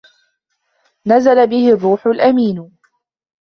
[1.07, 2.71] نَزَلَ بِهِ الرُّوحُ الْأَمِينُ